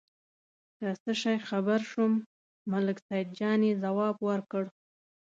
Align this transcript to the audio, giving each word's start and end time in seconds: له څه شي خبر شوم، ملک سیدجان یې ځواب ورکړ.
له 0.83 0.91
څه 1.01 1.11
شي 1.21 1.35
خبر 1.49 1.79
شوم، 1.91 2.13
ملک 2.71 2.97
سیدجان 3.07 3.59
یې 3.67 3.73
ځواب 3.83 4.15
ورکړ. 4.29 4.63